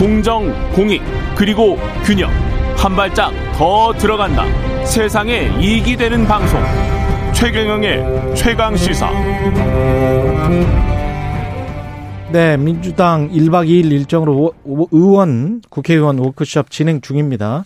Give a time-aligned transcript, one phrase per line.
[0.00, 1.02] 공정, 공익,
[1.36, 1.76] 그리고
[2.06, 2.30] 균형.
[2.74, 4.46] 한 발짝 더 들어간다.
[4.86, 6.58] 세상에 이익이 되는 방송.
[7.34, 9.10] 최경영의 최강 시사.
[12.32, 14.54] 네, 민주당 1박 2일 일정으로
[14.90, 17.64] 의원, 국회의원 워크숍 진행 중입니다.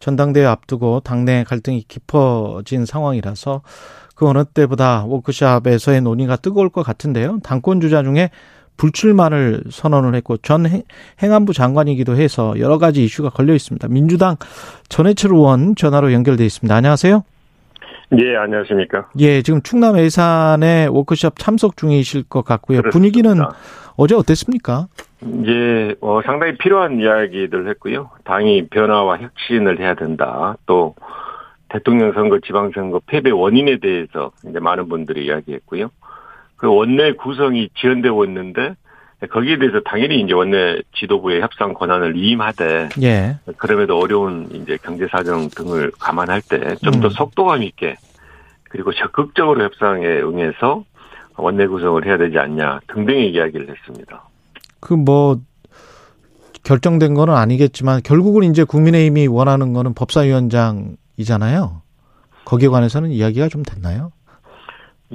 [0.00, 3.60] 전당대회 앞두고 당내 갈등이 깊어진 상황이라서
[4.14, 7.40] 그 어느 때보다 워크숍에서의 논의가 뜨거울 것 같은데요.
[7.42, 8.30] 당권 주자 중에
[8.76, 13.86] 불출마를 선언을 했고 전 행 안부 장관이기도 해서 여러 가지 이슈가 걸려 있습니다.
[13.88, 14.36] 민주당
[14.88, 16.74] 전해철 의원 전화로 연결돼 있습니다.
[16.74, 17.22] 안녕하세요.
[18.18, 19.08] 예, 안녕하십니까.
[19.18, 22.82] 예, 지금 충남 예산에 워크숍 참석 중이실 것 같고요.
[22.82, 22.92] 그렇습니다.
[22.98, 23.44] 분위기는
[23.96, 24.86] 어제 어땠습니까?
[25.46, 28.10] 예, 어, 상당히 필요한 이야기들 했고요.
[28.24, 30.56] 당이 변화와 혁신을 해야 된다.
[30.66, 30.94] 또
[31.68, 35.90] 대통령 선거, 지방선거 패배 원인에 대해서 이제 많은 분들이 이야기했고요.
[36.56, 38.74] 그 원내 구성이 지연되고 있는데
[39.30, 43.38] 거기에 대해서 당연히 이제 원내 지도부의 협상 권한을 위임하되 예.
[43.56, 47.10] 그럼에도 어려운 이제 경제 사정 등을 감안할 때 좀더 음.
[47.10, 47.96] 속도감 있게
[48.68, 50.84] 그리고 적극적으로 협상에 응해서
[51.36, 54.22] 원내 구성을 해야 되지 않냐 등등의 이야기를 했습니다.
[54.80, 55.38] 그 뭐
[56.64, 61.82] 결정된 거는 아니겠지만 결국은 이제 국민의힘이 원하는 거는 법사위원장이잖아요.
[62.46, 64.10] 거기에 관해서는 이야기가 좀 됐나요?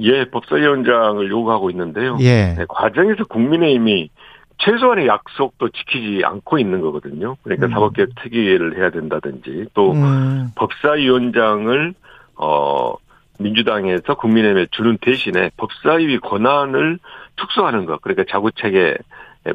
[0.02, 2.16] 예, 법사위원장을 요구하고 있는데요.
[2.20, 2.54] 예.
[2.54, 4.10] 네, 과정에서 국민의힘이
[4.58, 7.36] 최소한의 약속도 지키지 않고 있는 거거든요.
[7.42, 7.70] 그러니까 음.
[7.70, 10.50] 사법개혁 특위를 해야 된다든지 또 음.
[10.54, 11.94] 법사위원장을
[12.36, 12.94] 어
[13.38, 16.98] 민주당에서 국민의힘에 주는 대신에 법사위 권한을
[17.36, 18.98] 축소하는 것, 그러니까 자구체계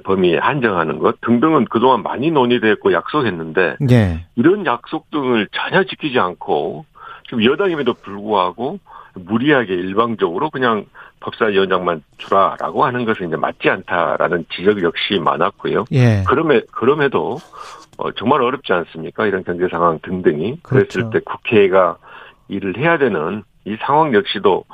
[0.03, 4.25] 범위에 한정하는 것 등등은 그동안 많이 논의됐고 약속했는데 예.
[4.35, 6.85] 이런 약속 등을 전혀 지키지 않고
[7.25, 8.79] 지금 여당임에도 불구하고
[9.15, 10.85] 무리하게 일방적으로 그냥
[11.21, 15.85] 법사위원장만 주라라고 하는 것은 이제 맞지 않다라는 지적 역시 많았고요.
[15.91, 16.23] 예.
[16.27, 17.39] 그럼에 그럼에도
[17.97, 19.25] 어, 정말 어렵지 않습니까?
[19.25, 20.99] 이런 경제 상황 등등이 그렇죠.
[20.99, 21.97] 그랬을 때 국회가
[22.49, 24.65] 일을 해야 되는 이 상황 역시도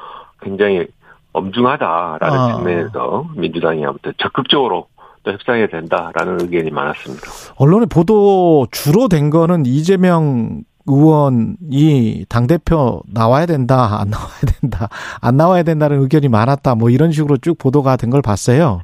[0.41, 0.87] 굉장히
[1.33, 2.55] 엄중하다라는 아.
[2.55, 4.87] 측면에서 민주당이 아무튼 적극적으로
[5.23, 7.27] 또 협상해야 된다라는 의견이 많았습니다.
[7.57, 14.89] 언론의 보도 주로 된 거는 이재명 의원이 당대표 나와야 된다, 안 나와야 된다,
[15.21, 18.81] 안 나와야 된다는 의견이 많았다, 뭐 이런 식으로 쭉 보도가 된 걸 봤어요.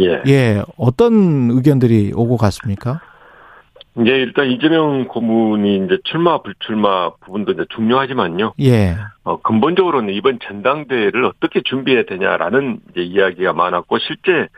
[0.00, 0.22] 예.
[0.28, 0.62] 예.
[0.78, 3.00] 어떤 의견들이 오고 갔습니까?
[4.00, 8.54] 이제 일단 이재명 고문이 이제 출마 불출마 부분도 이제 중요하지만요.
[8.60, 8.96] 예.
[9.24, 14.48] 어, 근본적으로는 이번 전당대회를 어떻게 준비해야 되냐라는 이제 이야기가 많았고 실제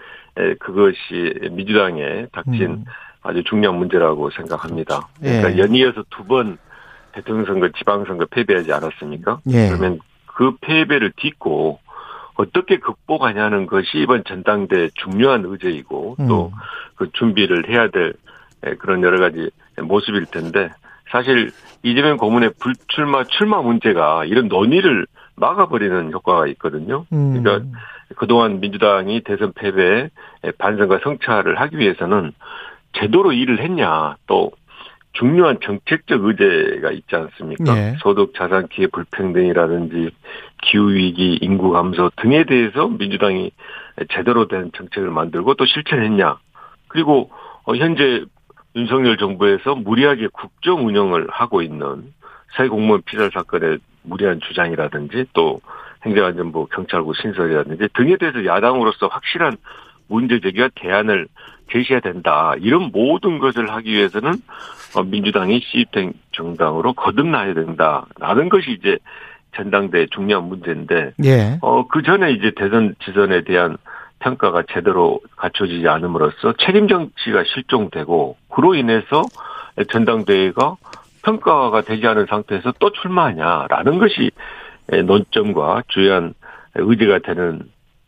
[0.60, 2.84] 그것이 민주당에 닥친 음.
[3.22, 5.08] 아주 중요한 문제라고 생각합니다.
[5.24, 5.40] 예.
[5.40, 6.58] 그러니까 연이어서 두번
[7.14, 9.40] 대통령 선거, 지방 선거 패배하지 않았습니까?
[9.48, 9.68] 예.
[9.68, 11.78] 그러면 그 패배를 딛고
[12.34, 16.26] 어떻게 극복하냐는 것이 이번 전당대 중요한 의제이고 음.
[16.26, 18.14] 또그 준비를 해야 될
[18.78, 20.70] 그런 여러 가지 모습일 텐데
[21.10, 21.52] 사실
[21.84, 27.06] 이재명 고문의 불출마 출마 문제가 이런 논의를 막아버리는 효과가 있거든요.
[27.12, 27.40] 음.
[27.40, 27.78] 그러니까
[28.16, 30.10] 그동안 민주당이 대선 패배에
[30.58, 32.32] 반성과 성찰을 하기 위해서는
[32.94, 34.50] 제대로 일을 했냐 또
[35.14, 37.74] 중요한 정책적 의제가 있지 않습니까?
[37.74, 37.96] 네.
[38.00, 40.10] 소득 자산 기회 불평등이라든지
[40.62, 43.50] 기후 위기, 인구 감소 등에 대해서 민주당이
[44.10, 46.38] 제대로 된 정책을 만들고 또 실천했냐?
[46.88, 47.30] 그리고
[47.64, 48.24] 어, 현재
[48.76, 52.12] 윤석열 정부에서 무리하게 국정 운영을 하고 있는
[52.56, 55.60] 새 공무원 피살 사건의 무리한 주장이라든지 또
[56.04, 59.56] 행정안전부 경찰국 신설이라든지 등에 대해서 야당으로서 확실한
[60.08, 61.28] 문제 제기와 대안을
[61.72, 62.54] 제시해야 된다.
[62.60, 64.34] 이런 모든 것을 하기 위해서는
[64.96, 68.98] 어, 민주당이 시입된 정당으로 거듭나야 된다라는 것이 이제
[69.56, 71.58] 전당대 중요한 문제인데, 예.
[71.62, 73.76] 어, 그 전에 이제 대선 지선에 대한
[74.18, 79.22] 평가가 제대로 갖춰지지 않음으로써 책임 정치가 실종되고, 그로 인해서
[79.90, 80.76] 전당대회가
[81.22, 84.30] 평가가 되지 않은 상태에서 또 출마하냐라는 것이
[85.06, 86.34] 논점과 주요한
[86.74, 87.62] 의제가 되는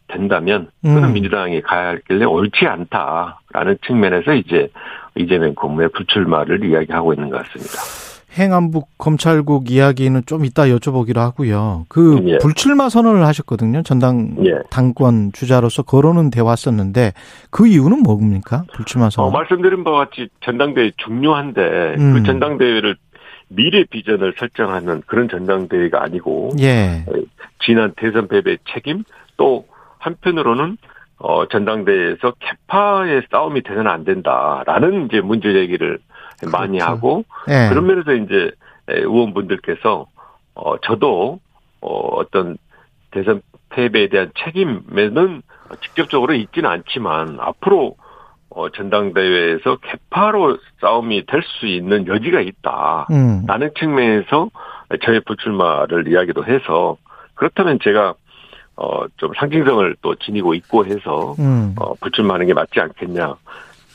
[0.08, 1.12] 된다면 그는 음.
[1.12, 4.70] 민주당이 가야 할길래 옳지 않다라는 측면에서 이제
[5.16, 8.06] 이재명 고문의 불출마를 이야기하고 있는 것 같습니다.
[8.38, 11.86] 행안부 검찰국 이야기는 좀 이따 여쭤보기로 하고요.
[11.88, 12.38] 그 예.
[12.38, 13.82] 불출마 선언을 하셨거든요.
[13.82, 14.58] 전당 예.
[14.70, 17.12] 당권 주자로서 거론은 돼 왔었는데
[17.50, 18.64] 그 이유는 뭡니까?
[18.74, 19.30] 불출마 선언.
[19.30, 22.12] 어, 말씀드린 바와 같이 전당대회 중요한데 음.
[22.12, 22.96] 그 전당대회를
[23.48, 27.06] 미래 비전을 설정하는 그런 전당대회가 아니고 예.
[27.64, 29.04] 지난 대선 패배 책임
[29.36, 29.66] 또
[30.06, 30.78] 한편으로는
[31.18, 35.98] 어 전당대회에서 캐파의 싸움이 되서는 안 된다라는 이제 문제 제기를
[36.38, 36.56] 그렇죠.
[36.56, 37.68] 많이 하고 네.
[37.68, 38.50] 그런 면에서 이제
[38.88, 40.06] 의원분들께서
[40.54, 41.40] 어 저도
[41.80, 42.56] 어 어떤
[43.10, 45.42] 대선 패배에 대한 책임에는
[45.82, 47.96] 직접적으로 있지는 않지만 앞으로
[48.50, 53.06] 어, 전당대회에서 개파로 싸움이 될 수 있는 여지가 있다.
[53.10, 53.44] 음.
[53.46, 54.50] 라는 측면에서
[55.02, 56.96] 저의 불출마를 이야기도 해서
[57.34, 58.14] 그렇다면 제가
[58.76, 61.74] 어, 좀 상징성을 또 지니고 있고 해서 음.
[61.78, 63.34] 어, 불출마하는 게 맞지 않겠냐.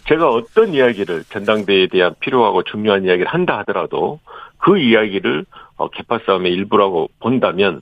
[0.08, 4.20] 제가 어떤 이야기를 전당대회에 대한 필요하고 중요한 이야기를 한다 하더라도
[4.58, 5.46] 그 이야기를
[5.78, 7.82] 어, 개파 싸움의 일부라고 본다면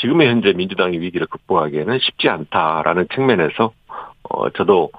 [0.00, 3.72] 지금의 현재 민주당의 위기를 극복하기에는 쉽지 않다라는 측면에서
[4.24, 4.90] 어, 저도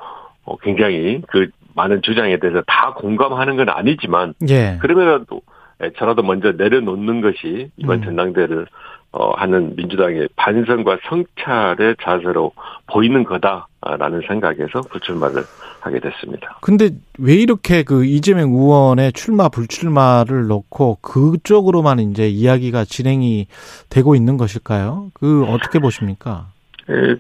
[0.46, 4.78] 어, 굉장히 그 많은 주장에 대해서 다 공감하는 건 아니지만 예.
[4.82, 5.42] 그러면도
[5.84, 8.04] 예, 저라도 먼저 내려놓는 것이 이번 음.
[8.04, 8.68] 전당대회를
[9.14, 12.54] 어, 하는 민주당의 반성과 성찰의 자세로
[12.88, 15.44] 보이는 거다라는 생각에서 불출마를
[15.82, 16.60] 하게 됐습니다.
[16.62, 23.48] 근데 왜 이렇게 그 이재명 의원의 출마 불출마를 놓고 그쪽으로만 이제 이야기가 진행이
[23.90, 25.10] 되고 있는 것일까요?
[25.14, 26.48] 그 어떻게 보십니까?
[26.90, 27.16] 예,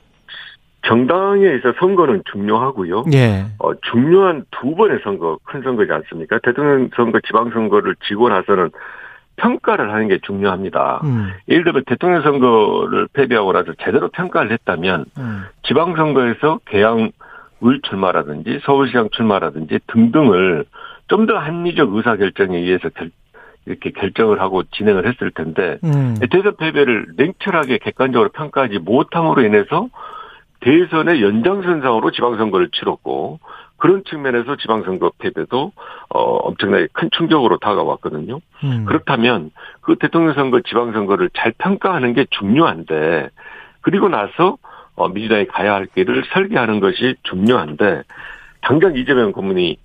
[0.84, 3.06] 정당에 있어 선거는 중요하고요.
[3.14, 3.46] 예.
[3.60, 6.40] 어, 중요한 두 번의 선거, 큰 선거지 않습니까?
[6.42, 8.72] 대통령 선거, 지방선거를 지고 나서는
[9.42, 11.02] 평가를 하는 게 중요합니다.
[11.04, 11.32] 음.
[11.48, 15.46] 예를 들면 대통령 선거를 패배하고 나서 제대로 평가를 했다면 음.
[15.64, 17.12] 지방선거에서 개항
[17.64, 20.66] 을 출마라든지 서울시장 출마라든지 등등을
[21.08, 23.12] 좀 더 합리적 의사결정에 의해서 결,
[23.68, 26.16] 이렇게 결정을 하고 진행을 했을 텐데 음.
[26.32, 29.90] 대선 패배를 냉철하게 객관적으로 평가하지 못함으로 인해서
[30.62, 33.40] 대선의 연장선상으로 지방선거를 치렀고
[33.82, 35.72] 그런 측면에서 지방선거 패배도
[36.10, 38.40] 어 엄청나게 큰 충격으로 다가왔거든요.
[38.64, 38.86] 음.
[38.86, 39.50] 그렇다면
[39.82, 43.30] 그 대통령 선거, 지방선거를 잘 평가하는 게 중요한데
[43.82, 44.58] 그리고 나서
[44.96, 48.04] 어 민주당이 가야 할 길을 설계하는 것이 중요한데
[48.62, 49.78] 당장 이재명 고문이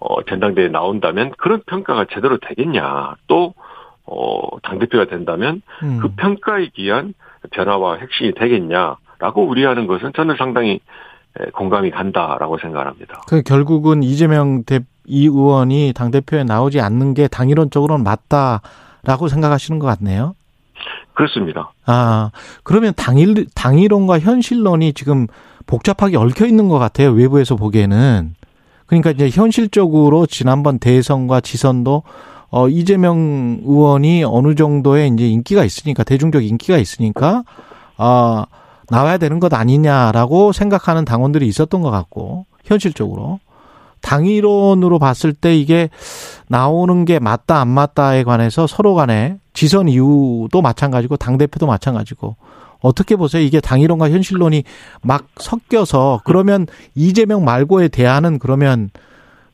[0.00, 3.54] 어 전당대회에 나온다면 그런 평가가 제대로 되겠냐 또
[4.04, 6.00] 어, 당대표가 된다면 음.
[6.02, 7.14] 그 평가에 기한
[7.52, 10.80] 변화와 핵심이 되겠냐 라고 우려하는 것은 저는 상당히
[11.54, 13.22] 공감이 간다라고 생각합니다.
[13.26, 19.86] 그 결국은 이재명 대, 이 의원이 당 대표에 나오지 않는 게 당이론적으로는 맞다라고 생각하시는 것
[19.86, 20.34] 같네요.
[21.14, 21.72] 그렇습니다.
[21.86, 22.30] 아,
[22.62, 25.26] 그러면 당일, 당이론과 현실론이 지금
[25.66, 27.10] 복잡하게 얽혀 있는 것 같아요.
[27.12, 28.34] 외부에서 보기에는.
[28.86, 32.02] 그러니까 이제 현실적으로 지난번 대선과 지선도
[32.50, 37.42] 어, 이재명 의원이 어느 정도의 이제 인기가 있으니까, 대중적 인기가 있으니까,
[37.96, 43.40] 아, 어, 나와야 되는 것 아니냐라고 생각하는 당원들이 있었던 것 같고 현실적으로
[44.00, 45.88] 당이론으로 봤을 때 이게
[46.48, 52.36] 나오는 게 맞다 안 맞다에 관해서 서로 간에 지선 이유도 마찬가지고 당 대표도 마찬가지고
[52.80, 53.42] 어떻게 보세요?
[53.42, 54.64] 이게 당이론과 현실론이
[55.00, 58.90] 막 섞여서 그러면 이재명 말고의 대안은 그러면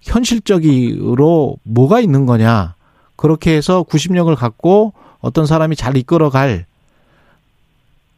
[0.01, 2.75] 현실적으로 뭐가 있는 거냐?
[3.15, 6.67] 그렇게 해서 구심력을 갖고 어떤 사람이 잘 이끌어갈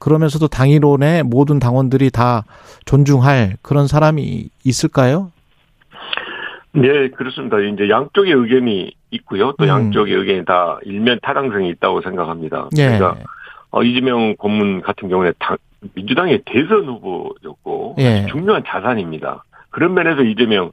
[0.03, 2.43] 그러면서도 당일론에 모든 당원들이 다
[2.87, 5.31] 존중할 그런 사람이 있을까요?
[6.73, 7.61] 네, 그렇습니다.
[7.61, 9.53] 이제 양쪽의 의견이 있고요.
[9.59, 9.69] 또 음.
[9.69, 12.69] 양쪽의 의견이 다 일면 타당성이 있다고 생각합니다.
[12.79, 12.99] 예.
[12.99, 13.17] 그러니까
[13.71, 15.57] 어, 이재명 고문 같은 경우에 당,
[15.95, 18.27] 민주당의 대선 후보였고 예.
[18.29, 19.45] 중요한 자산입니다.
[19.71, 20.73] 그런 면에서 이재명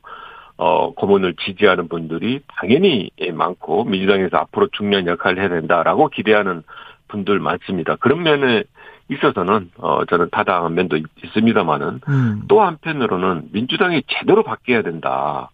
[0.58, 6.64] 어, 고문을 지지하는 분들이 당연히 많고 민주당에서 앞으로 중요한 역할을 해야 된다라고 기대하는
[7.10, 7.96] 분들 많습니다.
[7.98, 8.64] 그런 면에
[9.10, 12.42] 있어서는 어 저는 타당한 면도 있습니다만은 음.
[12.48, 15.50] 또 한편으로는 민주당이 제대로 바뀌어야 된다.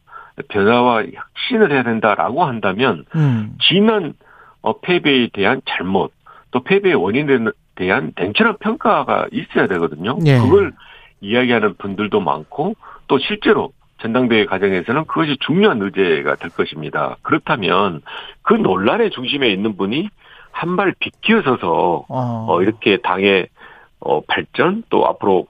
[0.49, 3.55] 변화와 혁신을 해야 된다라고 한다면 음.
[3.62, 4.13] 지난
[4.62, 6.12] 어 패배에 대한 잘못
[6.51, 10.17] 또 패배의 원인에 대한 냉철한 평가가 있어야 되거든요.
[10.25, 10.38] 예.
[10.39, 10.74] 그걸
[11.21, 12.75] 이야기하는 분들도 많고
[13.07, 13.71] 또 실제로
[14.01, 17.17] 전당대회 과정에서는 그것이 중요한 의제가 될 것입니다.
[17.21, 18.01] 그렇다면
[18.41, 20.09] 그 논란의 중심에 있는 분이
[20.55, 22.45] 한 발 비키어서서 어.
[22.50, 23.47] 어, 이렇게 당의
[24.00, 25.47] 어, 발전 또 앞으로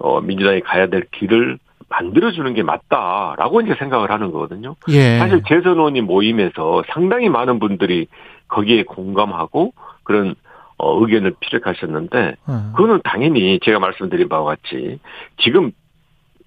[0.00, 4.74] 어, 민주당이 가야 될 길을 만들어주는 게 맞다라고 이제 생각을 하는 거거든요.
[4.88, 5.18] 예.
[5.18, 8.08] 사실 재선원이 모임에서 상당히 많은 분들이
[8.48, 9.72] 거기에 공감하고
[10.02, 10.34] 그런
[10.76, 12.72] 어, 의견을 피력하셨는데 음.
[12.76, 14.98] 그거는 당연히 제가 말씀드린 바와 같이
[15.38, 15.70] 지금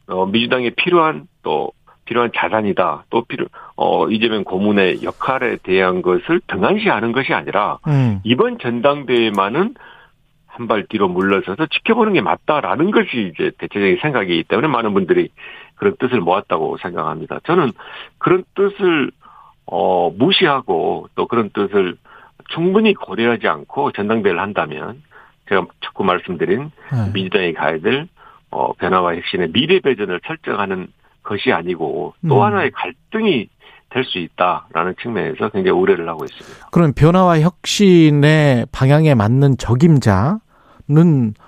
[0.07, 1.71] 어, 민주당에 필요한 또
[2.11, 3.05] 필요한 자산이다.
[3.09, 3.45] 또 필요
[3.77, 8.19] 어 이재명 고문의 역할에 대한 것을 등한시하는 것이 아니라 음.
[8.25, 9.75] 이번 전당대회만은
[10.47, 15.29] 한 발 뒤로 물러서서 지켜보는 게 맞다라는 것이 이제 대체적인 생각이기 때문에 많은 분들이
[15.75, 17.39] 그런 뜻을 모았다고 생각합니다.
[17.45, 17.71] 저는
[18.17, 19.11] 그런 뜻을
[19.65, 21.95] 어 무시하고 또 그런 뜻을
[22.49, 25.01] 충분히 고려하지 않고 전당대회를 한다면
[25.47, 27.11] 제가 자꾸 말씀드린 네.
[27.13, 28.09] 민주당이 가야 될
[28.49, 30.87] 어, 변화와 혁신의 미래 배전을 설정하는
[31.23, 32.41] 것이 아니고 또 음.
[32.43, 33.49] 하나의 갈등이
[33.91, 36.67] 될 수 있다라는 측면에서 굉장히 우려를 하고 있습니다.
[36.71, 40.39] 그럼 변화와 혁신의 방향에 맞는 적임자는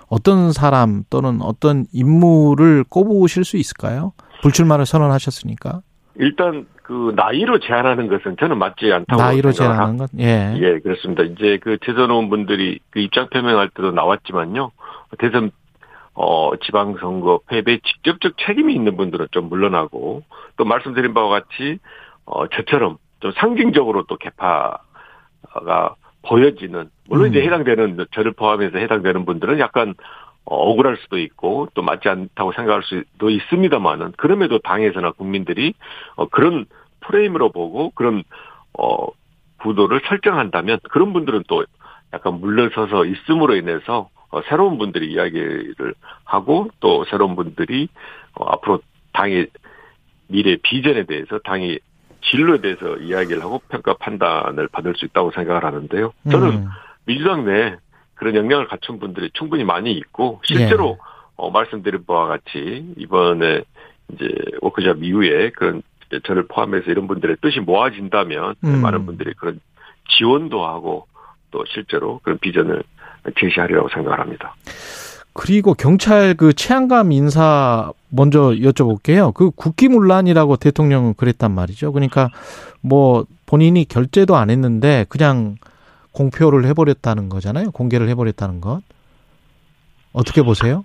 [0.08, 4.12] 어떤 사람 또는 어떤 인물을 꼽으실 수 있을까요?
[4.42, 5.80] 불출마를 선언하셨으니까.
[6.16, 11.24] 일단 그 나이로 제한하는 것은 저는 맞지 않다고 나이로 제한하는 것, 예, 예 그렇습니다.
[11.24, 14.70] 이제 그 대선 의원분들이 그 입장 표명할 때도 나왔지만요.
[15.18, 15.50] 대선
[16.14, 20.22] 어 지방선거 패배 직접적 책임이 있는 분들은 좀 물러나고
[20.56, 21.78] 또 말씀드린 바와 같이
[22.24, 24.78] 어 저처럼 좀 상징적으로 또 개파가
[26.22, 27.30] 보여지는 물론 음.
[27.30, 29.94] 이제 해당되는 저를 포함해서 해당되는 분들은 약간
[30.44, 35.74] 어, 억울할 수도 있고 또 맞지 않다고 생각할 수도 있습니다만은 그럼에도 당에서나 국민들이
[36.16, 36.66] 어, 그런
[37.00, 38.22] 프레임으로 보고 그런
[38.78, 39.06] 어
[39.60, 41.64] 구도를 설정한다면 그런 분들은 또
[42.12, 44.13] 약간 물러서서 있음으로 인해서 어,
[44.48, 47.88] 새로운 분들이 이야기를 하고 또 새로운 분들이
[48.34, 48.80] 어, 앞으로
[49.12, 49.48] 당의
[50.28, 51.78] 미래 비전에 대해서 당의
[52.22, 56.12] 진로에 대해서 이야기를 하고 평가 판단을 받을 수 있다고 생각을 하는데요.
[56.30, 56.68] 저는 음.
[57.04, 57.76] 민주당 내
[58.14, 61.14] 그런 역량을 갖춘 분들이 충분히 많이 있고 실제로 예.
[61.36, 63.62] 어, 말씀드린 바와 같이 이번에
[64.12, 64.28] 이제
[64.60, 65.82] 워크샵 이후에 그런
[66.24, 68.82] 저를 포함해서 이런 분들의 뜻이 모아진다면 음.
[68.82, 69.60] 많은 분들이 그런
[70.16, 71.06] 지원도 하고
[71.50, 72.82] 또 실제로 그런 비전을
[73.38, 74.54] 제시하리라고 생각을 합니다.
[75.32, 79.34] 그리고 경찰 그 치안감 인사 먼저 여쭤볼게요.
[79.34, 81.92] 그 국기문란이라고 대통령은 그랬단 말이죠.
[81.92, 82.30] 그러니까
[82.80, 85.56] 뭐 본인이 결재도 안 했는데 그냥
[86.12, 87.72] 공표를 해버렸다는 거잖아요.
[87.72, 88.82] 공개를 해버렸다는 것.
[90.12, 90.84] 어떻게 보세요?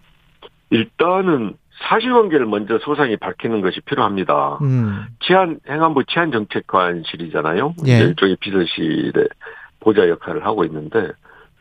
[0.72, 1.54] 일단은
[1.88, 4.58] 사실관계를 먼저 소상히 밝히는 것이 필요합니다.
[4.62, 5.06] 음.
[5.22, 7.76] 치안 행안부 치안정책관실이잖아요.
[7.88, 8.00] 예.
[8.00, 9.30] 일종의 비서실의
[9.80, 11.12] 보좌 역할을 하고 있는데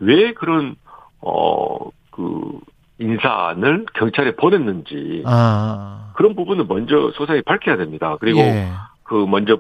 [0.01, 0.77] 왜 그런
[1.21, 2.61] 어그
[2.99, 6.13] 인사안을 경찰에 보냈는지 아.
[6.17, 8.17] 그런 부분은 먼저 소상히 밝혀야 됩니다.
[8.21, 8.69] 그리고 예.
[9.05, 9.59] 그 먼저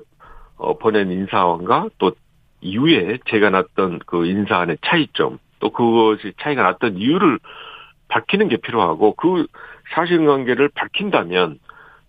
[0.56, 2.12] 어, 보낸 인사안과 또
[2.60, 7.38] 이후에 제가 났던 그 인사안의 차이점 또 그것이 차이가 났던 이유를
[8.08, 9.46] 밝히는 게 필요하고 그
[9.94, 11.58] 사실관계를 밝힌다면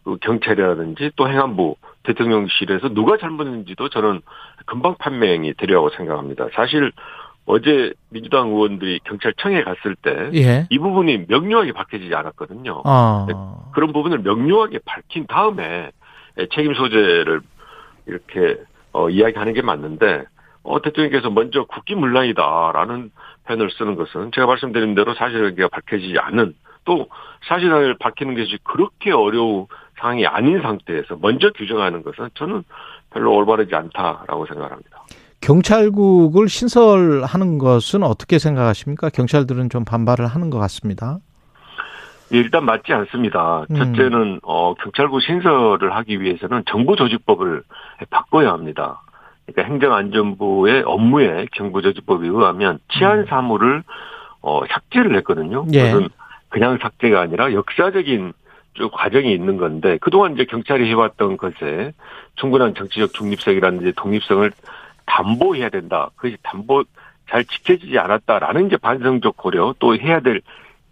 [0.03, 4.21] 그 경찰이라든지 또 행안부 대통령실에서 누가 잘못했는지도 저는
[4.65, 6.47] 금방 판명이 되리라고 생각합니다.
[6.53, 6.91] 사실
[7.51, 10.67] 어제 민주당 의원들이 경찰청에 갔을 때이 예.
[10.69, 12.83] 부분이 명료하게 밝혀지지 않았거든요.
[12.85, 13.25] 아.
[13.27, 13.33] 네,
[13.73, 15.89] 그런 부분을 명료하게 밝힌 다음에
[16.53, 17.41] 책임 소재를
[18.05, 18.55] 이렇게
[18.91, 20.25] 어, 이야기하는 게 맞는데
[20.61, 23.09] 어, 대통령께서 먼저 국기문란이다라는
[23.47, 26.53] 표현을 쓰는 것은 제가 말씀드린 대로 사실관계가 밝혀지지 않은
[26.85, 27.07] 또
[27.47, 29.65] 사실을 밝히는 것이 그렇게 어려운
[29.97, 32.63] 상황이 아닌 상태에서 먼저 규정하는 것은 저는
[33.09, 35.03] 별로 올바르지 않다라고 생각합니다.
[35.41, 39.09] 경찰국을 신설하는 것은 어떻게 생각하십니까?
[39.09, 41.19] 경찰들은 좀 반발을 하는 것 같습니다.
[42.33, 43.65] 예, 일단 맞지 않습니다.
[43.71, 43.75] 음.
[43.75, 47.63] 첫째는 어, 경찰국 신설을 하기 위해서는 정부조직법을
[48.09, 49.01] 바꿔야 합니다.
[49.45, 53.25] 그러니까 행정안전부의 업무에 정부조직법에 의하면 치안 음.
[53.27, 53.83] 사무를
[54.41, 55.65] 어, 삭제를 했거든요.
[55.73, 55.91] 예.
[55.91, 56.09] 그것은
[56.49, 58.33] 그냥 삭제가 아니라 역사적인
[58.73, 61.93] 쭉 과정이 있는 건데 그동안 이제 경찰이 해왔던 것에
[62.35, 64.51] 충분한 정치적 중립성이라든지 독립성을
[65.09, 66.09] 담보해야 된다.
[66.15, 66.83] 그것이 담보
[67.29, 70.41] 잘 지켜지지 않았다라는 이제 반성적 고려 또 해야 될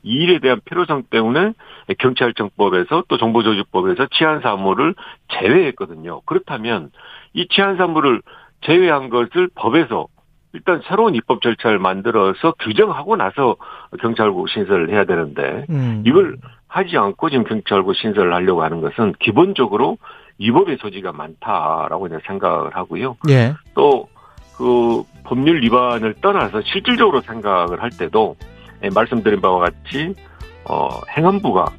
[0.04, 1.54] 일에 대한 필요성 때문에
[1.98, 4.96] 경찰청법에서 또 정보조직법에서 치안사무를
[5.30, 6.22] 제외했거든요.
[6.22, 6.92] 그렇다면
[7.34, 8.22] 이 치안사무를
[8.62, 10.08] 제외한 것을 법에서
[10.54, 13.58] 일단 새로운 입법 절차를 만들어서 규정하고 나서
[14.00, 16.04] 경찰국 신설을 해야 되는데 음.
[16.06, 19.98] 이걸 하지 않고 지금 경찰국 신설을 하려고 하는 것은 기본적으로
[20.40, 23.18] 위법의 소지가 많다라고 생각을 하고요.
[23.30, 23.54] 예.
[23.74, 28.36] 또그 법률 위반을 떠나서 실질적으로 생각을 할 때도
[28.84, 30.14] 예, 말씀드린 바와 같이
[30.66, 31.72] 어 행안부가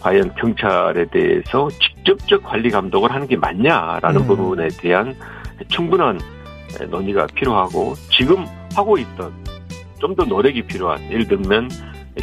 [0.00, 4.26] 과연 경찰에 대해서 직접적 관리 감독을 하는 게 맞냐라는 음.
[4.26, 5.14] 부분에 대한
[5.68, 6.20] 충분한
[6.90, 9.32] 논의가 필요하고 지금 하고 있던
[9.98, 11.68] 좀 더 노력이 필요한 예를 들면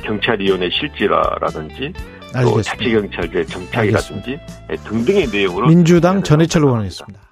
[0.04, 1.94] 경찰위원회 실질화라든지
[2.42, 4.40] 또 자치경찰제 정착이라든지
[4.86, 7.24] 등등의 내용으로 민주당 전해철 의원이었습니다.